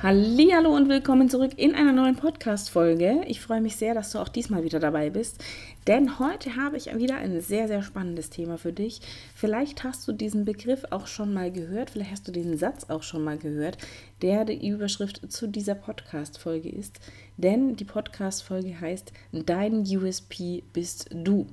[0.00, 3.22] Hallo und willkommen zurück in einer neuen Podcast Folge.
[3.26, 5.42] Ich freue mich sehr, dass du auch diesmal wieder dabei bist,
[5.88, 9.00] denn heute habe ich wieder ein sehr sehr spannendes Thema für dich.
[9.34, 13.02] Vielleicht hast du diesen Begriff auch schon mal gehört, vielleicht hast du diesen Satz auch
[13.02, 13.76] schon mal gehört,
[14.22, 17.00] der die Überschrift zu dieser Podcast Folge ist,
[17.36, 21.48] denn die Podcast Folge heißt Dein USP bist du.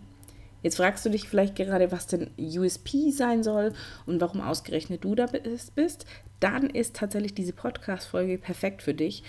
[0.65, 3.71] Jetzt fragst du dich vielleicht gerade, was denn USP sein soll
[4.07, 6.07] und warum ausgerechnet du da bist.
[6.39, 9.21] Dann ist tatsächlich diese Podcast-Folge perfekt für dich,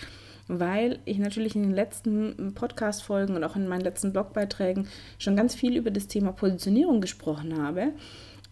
[0.48, 5.54] weil ich natürlich in den letzten Podcast-Folgen und auch in meinen letzten Blogbeiträgen schon ganz
[5.54, 7.92] viel über das Thema Positionierung gesprochen habe.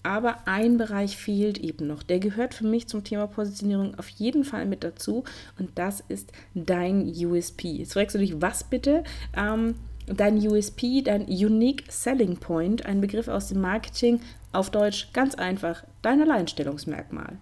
[0.03, 2.03] Aber ein Bereich fehlt eben noch.
[2.03, 5.25] Der gehört für mich zum Thema Positionierung auf jeden Fall mit dazu.
[5.59, 7.69] Und das ist dein USP.
[7.69, 9.05] Jetzt fragst du dich, was bitte?
[9.35, 9.77] Ähm,
[10.07, 14.21] dein USP, dein Unique Selling Point, ein Begriff aus dem Marketing,
[14.53, 17.39] auf Deutsch ganz einfach, dein Alleinstellungsmerkmal.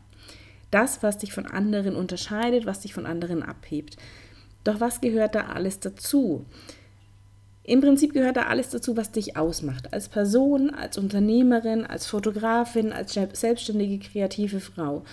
[0.71, 3.97] Das, was dich von anderen unterscheidet, was dich von anderen abhebt.
[4.65, 6.47] Doch was gehört da alles dazu?
[7.65, 9.93] Im Prinzip gehört da alles dazu, was dich ausmacht.
[9.93, 15.05] Als Person, als Unternehmerin, als Fotografin, als selbstständige kreative Frau.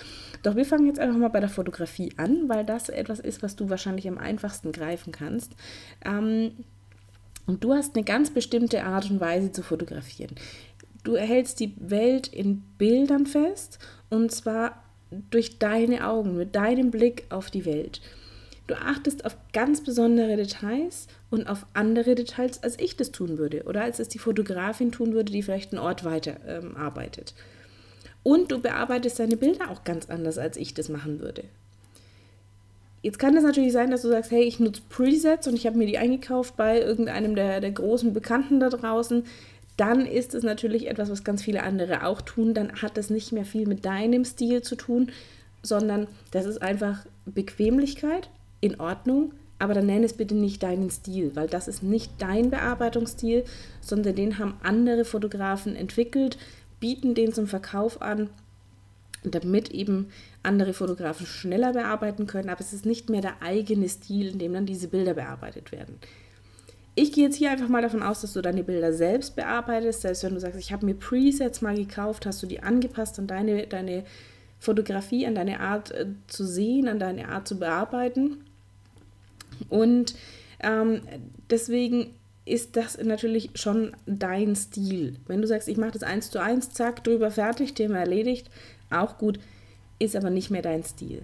[0.41, 3.55] Doch wir fangen jetzt einfach mal bei der Fotografie an, weil das etwas ist, was
[3.55, 5.53] du wahrscheinlich am einfachsten greifen kannst.
[6.03, 6.53] Ähm,
[7.49, 10.35] und du hast eine ganz bestimmte Art und Weise zu fotografieren.
[11.03, 13.79] Du erhältst die Welt in Bildern fest
[14.11, 14.83] und zwar
[15.31, 18.01] durch deine Augen, mit deinem Blick auf die Welt.
[18.67, 23.63] Du achtest auf ganz besondere Details und auf andere Details, als ich das tun würde
[23.63, 27.33] oder als es die Fotografin tun würde, die vielleicht einen Ort weiter ähm, arbeitet.
[28.21, 31.45] Und du bearbeitest deine Bilder auch ganz anders, als ich das machen würde.
[33.01, 35.77] Jetzt kann es natürlich sein, dass du sagst, hey, ich nutze Presets und ich habe
[35.77, 39.23] mir die eingekauft bei irgendeinem der, der großen Bekannten da draußen.
[39.77, 42.53] Dann ist es natürlich etwas, was ganz viele andere auch tun.
[42.53, 45.11] Dann hat das nicht mehr viel mit deinem Stil zu tun,
[45.63, 48.29] sondern das ist einfach Bequemlichkeit,
[48.61, 52.49] in Ordnung, aber dann nenn es bitte nicht deinen Stil, weil das ist nicht dein
[52.49, 53.45] Bearbeitungsstil,
[53.79, 56.37] sondern den haben andere Fotografen entwickelt,
[56.81, 58.29] bieten den zum Verkauf an
[59.23, 60.07] damit eben
[60.43, 64.53] andere Fotografen schneller bearbeiten können, aber es ist nicht mehr der eigene Stil, in dem
[64.53, 65.95] dann diese Bilder bearbeitet werden.
[66.95, 70.01] Ich gehe jetzt hier einfach mal davon aus, dass du deine Bilder selbst bearbeitest.
[70.01, 73.27] Selbst wenn du sagst, ich habe mir Presets mal gekauft, hast du die angepasst an
[73.27, 74.03] deine, deine
[74.59, 78.43] Fotografie, an deine Art äh, zu sehen, an deine Art zu bearbeiten.
[79.69, 80.15] Und
[80.61, 81.01] ähm,
[81.49, 82.13] deswegen
[82.45, 85.15] ist das natürlich schon dein Stil.
[85.27, 88.49] Wenn du sagst, ich mache das eins zu eins, zack, drüber fertig, Thema erledigt,
[88.89, 89.39] auch gut,
[89.99, 91.21] ist aber nicht mehr dein Stil.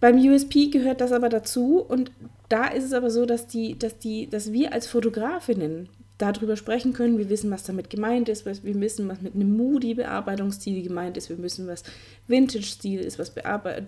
[0.00, 2.10] Beim USP gehört das aber dazu und
[2.48, 5.88] da ist es aber so, dass, die, dass, die, dass wir als Fotografinnen
[6.18, 7.18] darüber sprechen können.
[7.18, 8.46] Wir wissen, was damit gemeint ist.
[8.46, 11.28] Wir wissen, was mit einem Moody-Bearbeitungsstil gemeint ist.
[11.28, 11.82] Wir wissen, was
[12.28, 13.32] Vintage-Stil ist, was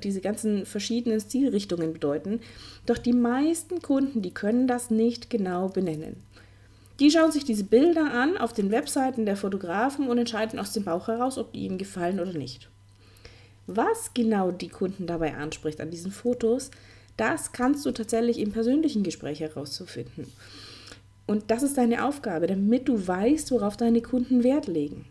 [0.02, 2.40] diese ganzen verschiedenen Stilrichtungen bedeuten.
[2.86, 6.16] Doch die meisten Kunden, die können das nicht genau benennen.
[7.00, 10.84] Die schauen sich diese Bilder an auf den Webseiten der Fotografen und entscheiden aus dem
[10.84, 12.68] Bauch heraus, ob die ihnen gefallen oder nicht.
[13.66, 16.70] Was genau die Kunden dabei anspricht an diesen Fotos,
[17.16, 20.26] das kannst du tatsächlich im persönlichen Gespräch herauszufinden.
[21.26, 25.06] Und das ist deine Aufgabe, damit du weißt, worauf deine Kunden Wert legen.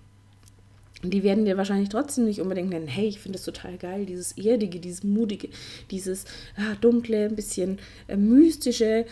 [1.01, 4.37] Die werden dir wahrscheinlich trotzdem nicht unbedingt nennen, hey, ich finde es total geil, dieses
[4.37, 5.49] Erdige, dieses Mutige,
[5.91, 6.25] dieses
[6.55, 9.05] ah, dunkle, ein bisschen äh, mystische,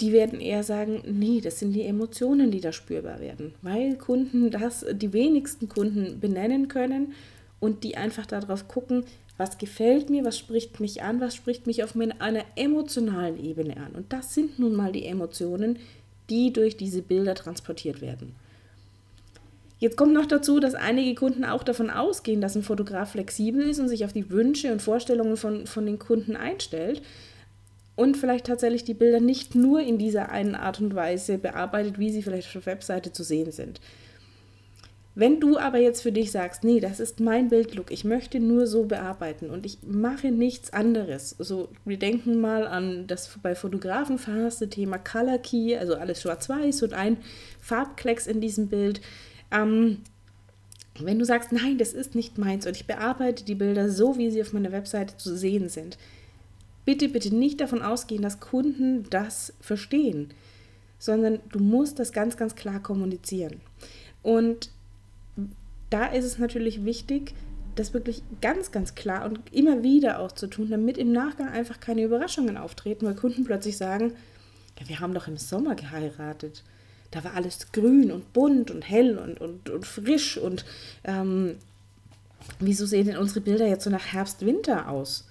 [0.00, 4.50] die werden eher sagen, nee, das sind die Emotionen, die da spürbar werden, weil Kunden
[4.50, 7.12] das, die wenigsten Kunden benennen können
[7.62, 9.04] und die einfach darauf gucken,
[9.38, 13.92] was gefällt mir, was spricht mich an, was spricht mich auf einer emotionalen Ebene an.
[13.92, 15.78] Und das sind nun mal die Emotionen,
[16.28, 18.34] die durch diese Bilder transportiert werden.
[19.78, 23.78] Jetzt kommt noch dazu, dass einige Kunden auch davon ausgehen, dass ein Fotograf flexibel ist
[23.78, 27.00] und sich auf die Wünsche und Vorstellungen von, von den Kunden einstellt
[27.94, 32.10] und vielleicht tatsächlich die Bilder nicht nur in dieser einen Art und Weise bearbeitet, wie
[32.10, 33.80] sie vielleicht auf der Webseite zu sehen sind.
[35.14, 38.66] Wenn du aber jetzt für dich sagst, nee, das ist mein Bildlook, ich möchte nur
[38.66, 41.36] so bearbeiten und ich mache nichts anderes.
[41.38, 46.82] So, wir denken mal an das bei Fotografen verhasste Thema Color Key, also alles schwarz-weiß
[46.84, 47.18] und ein
[47.60, 49.02] Farbklecks in diesem Bild.
[49.50, 49.98] Ähm,
[50.98, 54.30] wenn du sagst, nein, das ist nicht meins und ich bearbeite die Bilder so, wie
[54.30, 55.98] sie auf meiner Webseite zu sehen sind,
[56.86, 60.30] bitte, bitte nicht davon ausgehen, dass Kunden das verstehen,
[60.98, 63.60] sondern du musst das ganz, ganz klar kommunizieren.
[64.22, 64.70] Und
[65.92, 67.34] da ist es natürlich wichtig,
[67.74, 71.80] das wirklich ganz, ganz klar und immer wieder auch zu tun, damit im Nachgang einfach
[71.80, 74.12] keine Überraschungen auftreten, weil Kunden plötzlich sagen,
[74.78, 76.62] ja, wir haben doch im Sommer geheiratet.
[77.10, 80.64] Da war alles grün und bunt und hell und, und, und frisch und
[81.04, 81.56] ähm,
[82.58, 85.26] wieso sehen denn unsere Bilder jetzt so nach Herbst, Winter aus?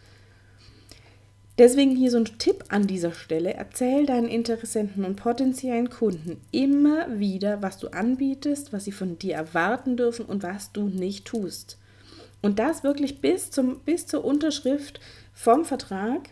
[1.57, 3.53] Deswegen hier so ein Tipp an dieser Stelle.
[3.53, 9.35] Erzähl deinen Interessenten und potenziellen Kunden immer wieder, was du anbietest, was sie von dir
[9.35, 11.77] erwarten dürfen und was du nicht tust.
[12.41, 14.99] Und das wirklich bis, zum, bis zur Unterschrift
[15.33, 16.29] vom Vertrag,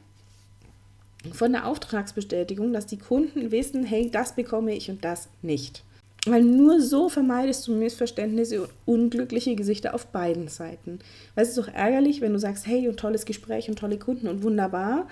[1.34, 5.84] von der Auftragsbestätigung, dass die Kunden wissen, hey, das bekomme ich und das nicht.
[6.26, 11.00] Weil nur so vermeidest du Missverständnisse und unglückliche Gesichter auf beiden Seiten.
[11.34, 14.28] Weil es ist doch ärgerlich, wenn du sagst, hey, und tolles Gespräch und tolle Kunden
[14.28, 15.08] und wunderbar.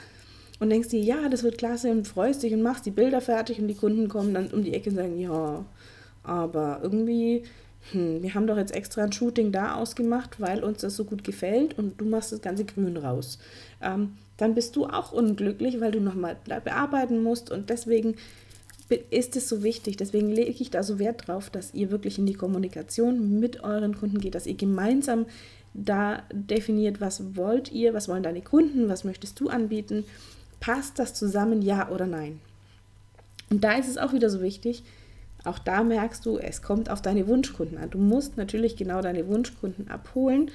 [0.60, 3.60] Und denkst dir, ja, das wird klasse und freust dich und machst die Bilder fertig
[3.60, 5.64] und die Kunden kommen dann um die Ecke und sagen, ja,
[6.24, 7.44] aber irgendwie,
[7.92, 11.24] hm, wir haben doch jetzt extra ein Shooting da ausgemacht, weil uns das so gut
[11.24, 13.38] gefällt und du machst das ganze Grün raus.
[13.82, 18.16] Ähm, dann bist du auch unglücklich, weil du nochmal bearbeiten musst und deswegen
[18.90, 19.98] ist es so wichtig.
[19.98, 23.98] Deswegen lege ich da so Wert drauf, dass ihr wirklich in die Kommunikation mit euren
[23.98, 25.26] Kunden geht, dass ihr gemeinsam
[25.74, 30.06] da definiert, was wollt ihr, was wollen deine Kunden, was möchtest du anbieten.
[30.60, 32.40] Passt das zusammen, ja oder nein?
[33.50, 34.84] Und da ist es auch wieder so wichtig,
[35.44, 37.90] auch da merkst du, es kommt auf deine Wunschkunden an.
[37.90, 40.52] Du musst natürlich genau deine Wunschkunden abholen,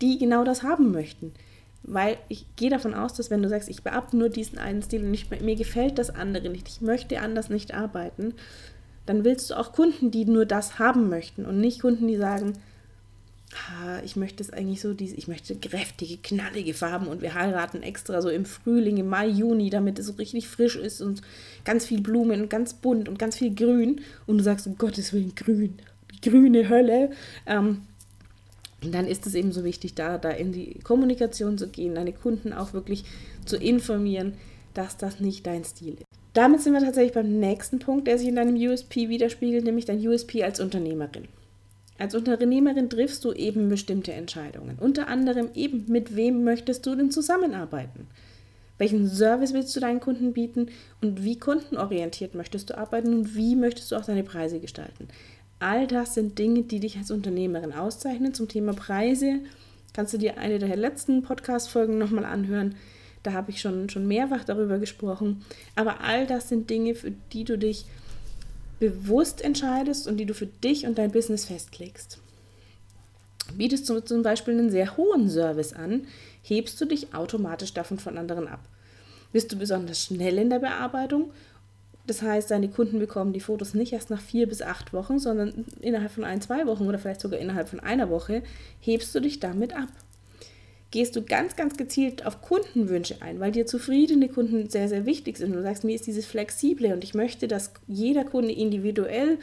[0.00, 1.32] die genau das haben möchten.
[1.90, 5.02] Weil ich gehe davon aus, dass wenn du sagst, ich beachte nur diesen einen Stil
[5.02, 8.34] und nicht, mir gefällt das andere nicht, ich möchte anders nicht arbeiten,
[9.06, 12.52] dann willst du auch Kunden, die nur das haben möchten und nicht Kunden, die sagen,
[14.04, 18.28] ich möchte es eigentlich so, ich möchte kräftige, knallige Farben und wir heiraten extra so
[18.28, 21.22] im Frühling, im Mai, Juni, damit es so richtig frisch ist und
[21.64, 25.14] ganz viel Blumen und ganz bunt und ganz viel Grün und du sagst, um Gottes
[25.14, 25.78] Willen, grün,
[26.20, 27.10] grüne Hölle.
[27.46, 27.82] Ähm,
[28.82, 32.12] und dann ist es eben so wichtig, da, da in die Kommunikation zu gehen, deine
[32.12, 33.04] Kunden auch wirklich
[33.44, 34.34] zu informieren,
[34.74, 36.04] dass das nicht dein Stil ist.
[36.34, 40.06] Damit sind wir tatsächlich beim nächsten Punkt, der sich in deinem USP widerspiegelt, nämlich dein
[40.06, 41.24] USP als Unternehmerin.
[41.98, 44.78] Als Unternehmerin triffst du eben bestimmte Entscheidungen.
[44.78, 48.06] Unter anderem eben, mit wem möchtest du denn zusammenarbeiten?
[48.78, 50.68] Welchen Service willst du deinen Kunden bieten
[51.02, 55.08] und wie kundenorientiert möchtest du arbeiten und wie möchtest du auch deine Preise gestalten?
[55.60, 58.34] All das sind Dinge, die dich als Unternehmerin auszeichnen.
[58.34, 59.40] Zum Thema Preise
[59.92, 62.76] kannst du dir eine der letzten Podcast-Folgen nochmal anhören.
[63.24, 65.44] Da habe ich schon, schon mehrfach darüber gesprochen.
[65.74, 67.86] Aber all das sind Dinge, für die du dich
[68.78, 72.18] bewusst entscheidest und die du für dich und dein Business festlegst.
[73.56, 76.06] Bietest du zum Beispiel einen sehr hohen Service an,
[76.42, 78.60] hebst du dich automatisch davon von anderen ab.
[79.32, 81.32] Bist du besonders schnell in der Bearbeitung
[82.08, 85.66] das heißt, deine Kunden bekommen die Fotos nicht erst nach vier bis acht Wochen, sondern
[85.80, 88.42] innerhalb von ein, zwei Wochen oder vielleicht sogar innerhalb von einer Woche
[88.80, 89.90] hebst du dich damit ab.
[90.90, 95.36] Gehst du ganz, ganz gezielt auf Kundenwünsche ein, weil dir zufriedene Kunden sehr, sehr wichtig
[95.36, 95.54] sind.
[95.54, 99.38] Du sagst, mir ist dieses Flexible und ich möchte, dass jeder Kunde individuell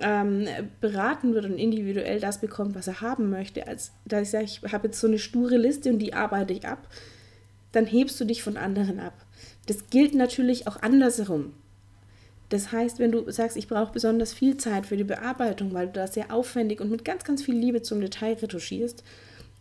[0.00, 0.48] ähm,
[0.80, 3.68] beraten wird und individuell das bekommt, was er haben möchte.
[3.68, 6.66] Als da ich sage, ich habe jetzt so eine sture Liste und die arbeite ich
[6.66, 6.88] ab,
[7.70, 9.14] dann hebst du dich von anderen ab.
[9.66, 11.52] Das gilt natürlich auch andersherum.
[12.52, 15.94] Das heißt, wenn du sagst, ich brauche besonders viel Zeit für die Bearbeitung, weil du
[15.94, 19.02] das sehr aufwendig und mit ganz, ganz viel Liebe zum Detail retuschierst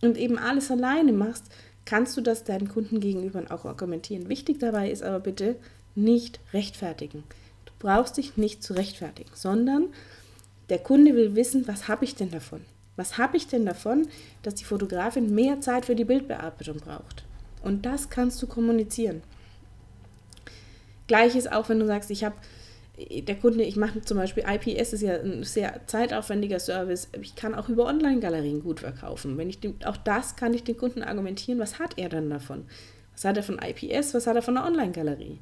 [0.02, 1.46] und eben alles alleine machst,
[1.86, 4.28] kannst du das deinen Kunden gegenüber auch argumentieren.
[4.28, 5.56] Wichtig dabei ist aber bitte
[5.96, 7.24] nicht rechtfertigen.
[7.64, 9.86] Du brauchst dich nicht zu rechtfertigen, sondern
[10.68, 12.60] der Kunde will wissen, was habe ich denn davon?
[12.98, 14.10] Was habe ich denn davon,
[14.44, 17.24] dass die Fotografin mehr Zeit für die Bildbearbeitung braucht?
[17.64, 19.24] Und das kannst du kommunizieren.
[21.08, 22.36] Gleiches auch, wenn du sagst, ich habe
[23.10, 27.10] der Kunde, ich mache zum Beispiel IPS, ist ja ein sehr zeitaufwendiger Service.
[27.22, 29.38] Ich kann auch über Online-Galerien gut verkaufen.
[29.38, 32.66] Wenn ich dem, auch das kann ich den Kunden argumentieren, was hat er dann davon?
[33.14, 35.40] Was hat er von IPS, was hat er von der Online-Galerie?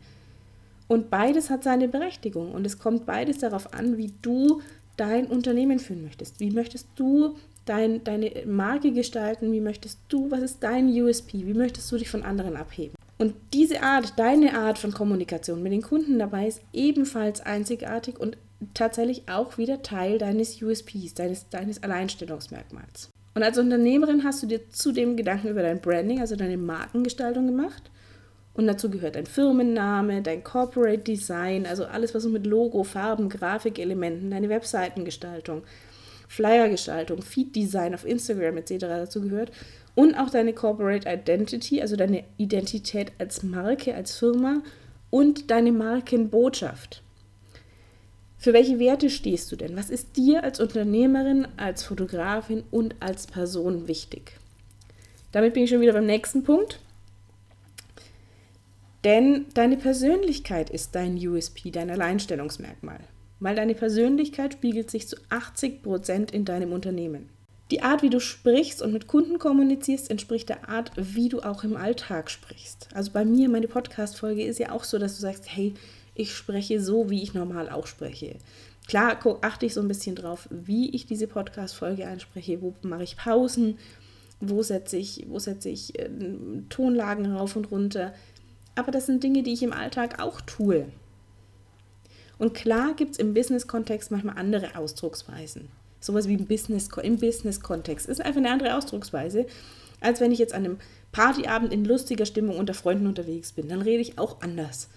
[0.87, 4.61] Und beides hat seine Berechtigung und es kommt beides darauf an, wie du
[4.97, 6.39] dein Unternehmen führen möchtest.
[6.39, 7.35] Wie möchtest du
[7.65, 9.51] dein, deine Marke gestalten?
[9.51, 11.45] Wie möchtest du, was ist dein USP?
[11.45, 12.95] Wie möchtest du dich von anderen abheben?
[13.19, 18.37] Und diese Art, deine Art von Kommunikation mit den Kunden dabei ist ebenfalls einzigartig und
[18.73, 23.09] tatsächlich auch wieder Teil deines USPs, deines, deines Alleinstellungsmerkmals.
[23.35, 27.91] Und als Unternehmerin hast du dir zudem Gedanken über dein Branding, also deine Markengestaltung gemacht.
[28.53, 33.29] Und dazu gehört dein Firmenname, dein Corporate Design, also alles, was so mit Logo, Farben,
[33.29, 35.63] Grafikelementen, deine Webseitengestaltung,
[36.29, 38.77] Flyergestaltung, Feed-Design auf Instagram etc.
[38.79, 39.51] dazu gehört
[39.95, 44.61] und auch deine Corporate Identity, also deine Identität als Marke, als Firma
[45.09, 47.01] und deine Markenbotschaft.
[48.37, 49.75] Für welche Werte stehst du denn?
[49.75, 54.33] Was ist dir als Unternehmerin, als Fotografin und als Person wichtig?
[55.31, 56.79] Damit bin ich schon wieder beim nächsten Punkt.
[59.03, 62.99] Denn deine Persönlichkeit ist dein USP, dein Alleinstellungsmerkmal.
[63.39, 67.29] Weil deine Persönlichkeit spiegelt sich zu 80 Prozent in deinem Unternehmen.
[67.71, 71.63] Die Art, wie du sprichst und mit Kunden kommunizierst, entspricht der Art, wie du auch
[71.63, 72.89] im Alltag sprichst.
[72.93, 75.75] Also bei mir, meine Podcast-Folge ist ja auch so, dass du sagst, hey,
[76.15, 78.37] ich spreche so, wie ich normal auch spreche.
[78.87, 83.17] Klar achte ich so ein bisschen drauf, wie ich diese Podcast-Folge einspreche, wo mache ich
[83.17, 83.77] Pausen,
[84.39, 86.09] wo setze ich, wo setze ich äh,
[86.69, 88.13] Tonlagen rauf und runter.
[88.73, 90.87] Aber das sind Dinge, die ich im Alltag auch tue.
[92.39, 95.67] Und klar gibt es im Business-Kontext manchmal andere Ausdrucksweisen.
[95.99, 99.45] Sowas wie im Business, im Business-Kontext ist einfach eine andere Ausdrucksweise,
[99.99, 100.77] als wenn ich jetzt an einem
[101.11, 103.67] Partyabend in lustiger Stimmung unter Freunden unterwegs bin.
[103.67, 104.87] Dann rede ich auch anders.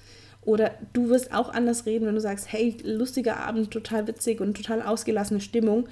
[0.45, 4.57] Oder du wirst auch anders reden, wenn du sagst, hey, lustiger Abend, total witzig und
[4.57, 5.89] total ausgelassene Stimmung.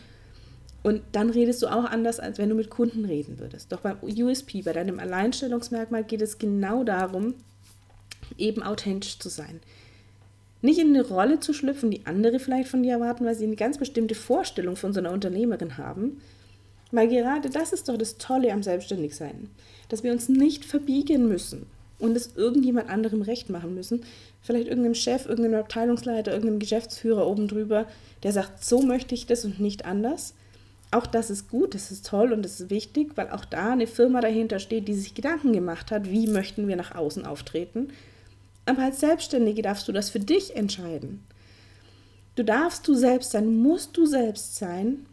[0.82, 3.70] Und dann redest du auch anders, als wenn du mit Kunden reden würdest.
[3.72, 7.34] Doch beim USP, bei deinem Alleinstellungsmerkmal, geht es genau darum,
[8.38, 9.60] eben authentisch zu sein.
[10.62, 13.56] Nicht in eine Rolle zu schlüpfen, die andere vielleicht von dir erwarten, weil sie eine
[13.56, 16.20] ganz bestimmte Vorstellung von so einer Unternehmerin haben.
[16.92, 19.48] Weil gerade das ist doch das Tolle am Selbstständigsein,
[19.88, 21.66] dass wir uns nicht verbiegen müssen
[21.98, 24.02] und es irgendjemand anderem recht machen müssen.
[24.42, 27.86] Vielleicht irgendeinem Chef, irgendeinem Abteilungsleiter, irgendeinem Geschäftsführer oben drüber,
[28.22, 30.34] der sagt, so möchte ich das und nicht anders.
[30.90, 33.86] Auch das ist gut, das ist toll und das ist wichtig, weil auch da eine
[33.86, 37.90] Firma dahinter steht, die sich Gedanken gemacht hat, wie möchten wir nach außen auftreten
[38.70, 41.24] aber als Selbstständige darfst du das für dich entscheiden.
[42.36, 45.06] Du darfst du selbst sein, musst du selbst sein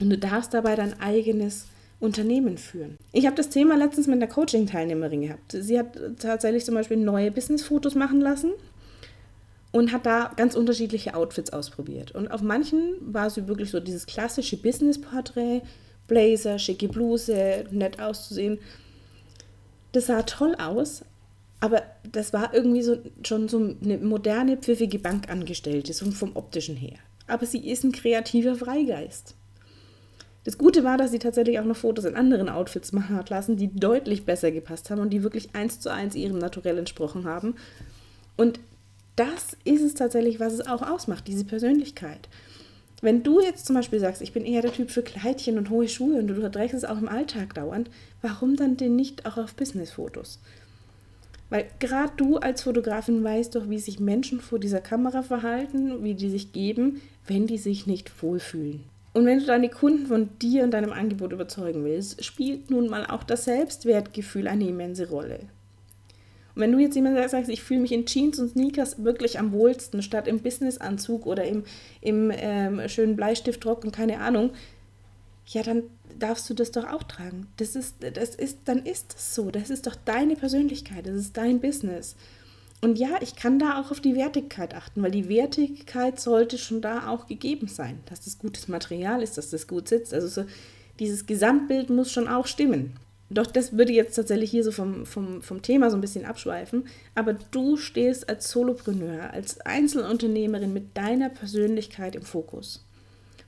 [0.00, 1.66] und du darfst dabei dein eigenes
[2.00, 2.98] Unternehmen führen.
[3.12, 5.52] Ich habe das Thema letztens mit einer Coaching-Teilnehmerin gehabt.
[5.52, 8.52] Sie hat tatsächlich zum Beispiel neue Business-Fotos machen lassen
[9.70, 12.12] und hat da ganz unterschiedliche Outfits ausprobiert.
[12.12, 15.62] Und auf manchen war sie wirklich so dieses klassische Business-Porträt,
[16.06, 18.58] Blazer, schicke Bluse, nett auszusehen.
[19.92, 21.04] Das sah toll aus,
[21.64, 26.98] aber das war irgendwie so schon so eine moderne, pfiffige Bankangestellte, so vom optischen her.
[27.26, 29.34] Aber sie ist ein kreativer Freigeist.
[30.44, 33.56] Das Gute war, dass sie tatsächlich auch noch Fotos in anderen Outfits machen hat lassen,
[33.56, 37.54] die deutlich besser gepasst haben und die wirklich eins zu eins ihrem Naturell entsprochen haben.
[38.36, 38.60] Und
[39.16, 42.28] das ist es tatsächlich, was es auch ausmacht, diese Persönlichkeit.
[43.00, 45.88] Wenn du jetzt zum Beispiel sagst, ich bin eher der Typ für Kleidchen und hohe
[45.88, 47.88] Schuhe und du trägst es auch im Alltag dauernd,
[48.20, 50.40] warum dann denn nicht auch auf Businessfotos?
[51.50, 56.14] Weil gerade du als Fotografin weißt doch, wie sich Menschen vor dieser Kamera verhalten, wie
[56.14, 58.84] die sich geben, wenn die sich nicht wohlfühlen.
[59.12, 63.06] Und wenn du deine Kunden von dir und deinem Angebot überzeugen willst, spielt nun mal
[63.06, 65.40] auch das Selbstwertgefühl eine immense Rolle.
[66.54, 69.52] Und wenn du jetzt jemand sagst, ich fühle mich in Jeans und Sneakers wirklich am
[69.52, 71.64] wohlsten, statt im Businessanzug oder im,
[72.00, 74.50] im ähm, schönen Bleistiftrock und keine Ahnung,
[75.46, 75.84] ja, dann
[76.18, 77.48] darfst du das doch auch tragen.
[77.56, 79.50] Das ist, das ist, dann ist es so.
[79.50, 82.16] Das ist doch deine Persönlichkeit, das ist dein Business.
[82.80, 86.82] Und ja, ich kann da auch auf die Wertigkeit achten, weil die Wertigkeit sollte schon
[86.82, 90.12] da auch gegeben sein, dass das gutes Material ist, dass das gut sitzt.
[90.12, 90.44] Also so,
[90.98, 92.96] dieses Gesamtbild muss schon auch stimmen.
[93.30, 96.86] Doch das würde jetzt tatsächlich hier so vom, vom, vom Thema so ein bisschen abschweifen.
[97.14, 102.84] Aber du stehst als Solopreneur, als Einzelunternehmerin mit deiner Persönlichkeit im Fokus.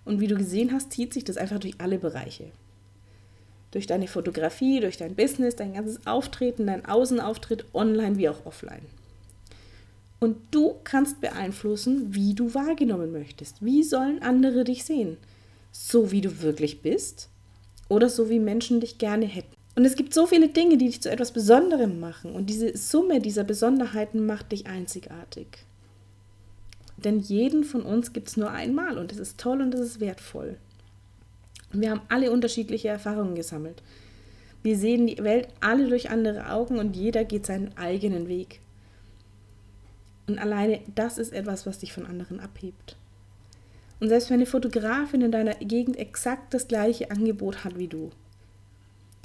[0.06, 2.46] Und wie du gesehen hast, zieht sich das einfach durch alle Bereiche.
[3.72, 8.86] Durch deine Fotografie, durch dein Business, dein ganzes Auftreten, dein Außenauftritt, online wie auch offline.
[10.18, 13.62] Und du kannst beeinflussen, wie du wahrgenommen möchtest.
[13.62, 15.18] Wie sollen andere dich sehen?
[15.72, 17.28] So wie du wirklich bist
[17.88, 19.54] oder so wie Menschen dich gerne hätten.
[19.74, 22.32] Und es gibt so viele Dinge, die dich zu etwas Besonderem machen.
[22.32, 25.65] Und diese Summe dieser Besonderheiten macht dich einzigartig.
[26.96, 30.00] Denn jeden von uns gibt es nur einmal und das ist toll und das ist
[30.00, 30.56] wertvoll.
[31.72, 33.82] Wir haben alle unterschiedliche Erfahrungen gesammelt.
[34.62, 38.60] Wir sehen die Welt alle durch andere Augen und jeder geht seinen eigenen Weg.
[40.26, 42.96] Und alleine das ist etwas, was dich von anderen abhebt.
[44.00, 48.10] Und selbst wenn eine Fotografin in deiner Gegend exakt das gleiche Angebot hat wie du,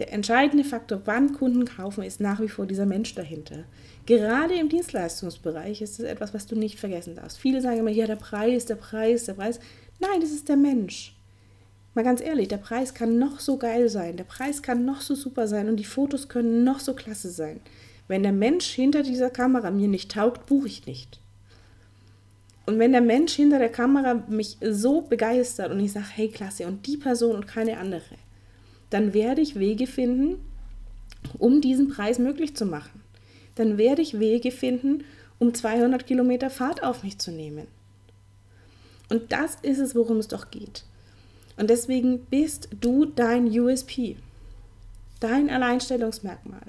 [0.01, 3.65] der entscheidende Faktor, wann Kunden kaufen, ist nach wie vor dieser Mensch dahinter.
[4.08, 7.38] Gerade im Dienstleistungsbereich ist es etwas, was du nicht vergessen darfst.
[7.38, 9.60] Viele sagen immer, ja, der Preis, der Preis, der Preis.
[10.00, 11.15] Nein, das ist der Mensch.
[11.93, 15.13] Mal ganz ehrlich, der Preis kann noch so geil sein, der Preis kann noch so
[15.13, 17.60] super sein und die Fotos können noch so klasse sein.
[18.08, 21.20] Wenn der Mensch hinter dieser Kamera mir nicht taugt, buche ich nicht.
[22.65, 26.65] Und wenn der Mensch hinter der Kamera mich so begeistert und ich sage, hey, klasse,
[26.65, 28.15] und die Person und keine andere,
[28.91, 30.38] dann werde ich Wege finden,
[31.39, 33.01] um diesen Preis möglich zu machen.
[33.55, 35.03] Dann werde ich Wege finden,
[35.39, 37.67] um 200 Kilometer Fahrt auf mich zu nehmen.
[39.10, 40.83] Und das ist es, worum es doch geht.
[41.57, 44.17] Und deswegen bist du dein USP,
[45.19, 46.62] dein Alleinstellungsmerkmal.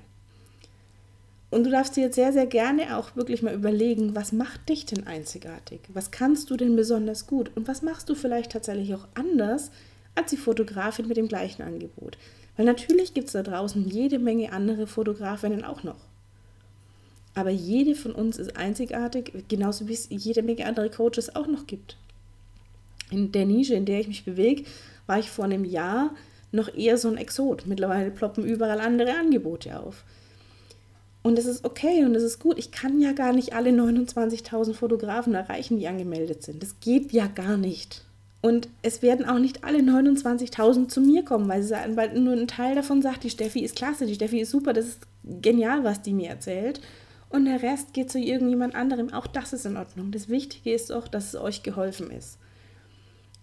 [1.51, 4.87] Und du darfst dir jetzt sehr, sehr gerne auch wirklich mal überlegen, was macht dich
[4.87, 5.81] denn einzigartig?
[5.93, 7.51] Was kannst du denn besonders gut?
[7.55, 9.71] Und was machst du vielleicht tatsächlich auch anders
[10.15, 12.19] als die Fotografin mit dem gleichen Angebot?
[12.57, 15.99] Weil natürlich gibt es da draußen jede Menge andere Fotografinnen auch noch.
[17.35, 21.67] Aber jede von uns ist einzigartig, genauso wie es jede Menge andere Coaches auch noch
[21.67, 21.97] gibt.
[23.11, 24.65] In der Nische, in der ich mich bewege,
[25.07, 26.15] war ich vor einem Jahr
[26.51, 27.67] noch eher so ein Exot.
[27.67, 30.05] Mittlerweile ploppen überall andere Angebote auf.
[31.23, 32.59] Und es ist okay und es ist gut.
[32.59, 36.63] Ich kann ja gar nicht alle 29.000 Fotografen erreichen, die angemeldet sind.
[36.63, 38.05] Das geht ja gar nicht.
[38.43, 42.49] Und es werden auch nicht alle 29.000 zu mir kommen, weil, sie, weil nur ein
[42.49, 45.07] Teil davon sagt, die Steffi ist klasse, die Steffi ist super, das ist
[45.41, 46.81] genial, was die mir erzählt.
[47.31, 49.13] Und der Rest geht zu irgendjemand anderem.
[49.13, 50.11] Auch das ist in Ordnung.
[50.11, 52.37] Das Wichtige ist auch, dass es euch geholfen ist.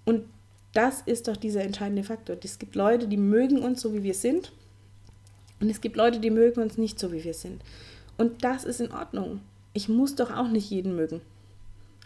[0.06, 0.25] Und
[0.74, 2.36] das ist doch dieser entscheidende Faktor.
[2.44, 4.51] Es gibt Leute, die mögen uns so, wie wir sind.
[5.62, 7.63] Und es gibt Leute, die mögen uns nicht so, wie wir sind.
[8.18, 9.39] Und das ist in Ordnung.
[9.74, 11.22] Ich muss doch auch nicht jeden mögen.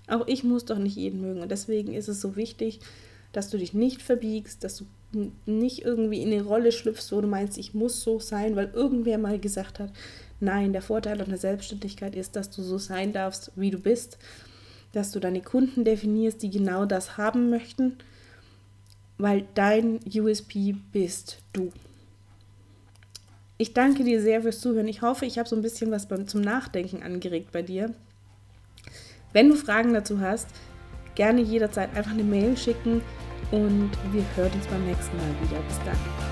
[0.08, 1.42] Auch ich muss doch nicht jeden mögen.
[1.42, 2.80] Und deswegen ist es so wichtig,
[3.32, 4.86] dass du dich nicht verbiegst, dass du
[5.46, 9.18] nicht irgendwie in eine Rolle schlüpfst, wo du meinst, ich muss so sein, weil irgendwer
[9.18, 9.92] mal gesagt hat,
[10.40, 14.18] nein, der Vorteil an der Selbstständigkeit ist, dass du so sein darfst, wie du bist,
[14.92, 17.98] dass du deine Kunden definierst, die genau das haben möchten,
[19.18, 21.72] weil dein USP bist du.
[23.58, 24.88] Ich danke dir sehr fürs Zuhören.
[24.88, 27.94] Ich hoffe, ich habe so ein bisschen was beim, zum Nachdenken angeregt bei dir.
[29.34, 30.48] Wenn du Fragen dazu hast,
[31.16, 33.02] gerne jederzeit einfach eine Mail schicken
[33.52, 35.60] und wir hören uns beim nächsten Mal wieder.
[35.68, 36.23] Bis dann.